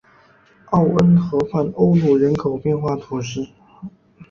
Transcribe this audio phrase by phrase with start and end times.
[0.71, 3.47] 奥恩河畔欧努人口变化图示